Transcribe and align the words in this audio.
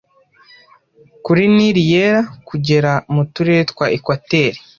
kuri 1.25 1.43
Nili 1.55 1.83
Yera 1.91 2.21
kugera 2.47 2.91
mu 3.13 3.23
Turere 3.33 3.63
twa 3.71 3.85
Ekwateri 3.97 4.59